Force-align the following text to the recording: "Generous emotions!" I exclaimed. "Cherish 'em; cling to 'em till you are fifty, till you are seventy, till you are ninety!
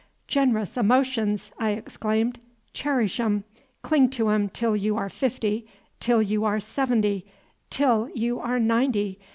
"Generous 0.27 0.77
emotions!" 0.77 1.51
I 1.59 1.69
exclaimed. 1.73 2.39
"Cherish 2.73 3.19
'em; 3.19 3.43
cling 3.83 4.09
to 4.09 4.29
'em 4.29 4.49
till 4.49 4.75
you 4.75 4.97
are 4.97 5.09
fifty, 5.09 5.67
till 5.99 6.23
you 6.23 6.43
are 6.43 6.59
seventy, 6.59 7.27
till 7.69 8.09
you 8.15 8.39
are 8.39 8.57
ninety! 8.57 9.19